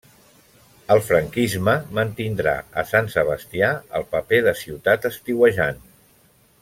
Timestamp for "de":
4.49-4.55